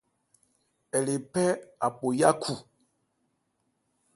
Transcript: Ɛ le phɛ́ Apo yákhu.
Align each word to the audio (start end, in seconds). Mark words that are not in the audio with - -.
Ɛ 0.95 0.97
le 1.05 1.13
phɛ́ 1.31 1.47
Apo 1.85 2.07
yákhu. 2.19 2.53